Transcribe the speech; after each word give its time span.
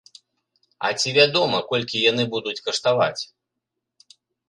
А 0.87 0.91
ці 1.03 1.13
вядома, 1.17 1.61
колькі 1.71 2.03
яны 2.11 2.23
будуць 2.35 2.57
каштаваць? 2.71 3.21